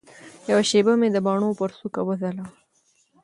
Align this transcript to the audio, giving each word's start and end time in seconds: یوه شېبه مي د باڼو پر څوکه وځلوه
یوه 0.49 0.63
شېبه 0.69 0.93
مي 0.99 1.09
د 1.11 1.17
باڼو 1.25 1.57
پر 1.59 1.69
څوکه 1.77 2.01
وځلوه 2.03 2.47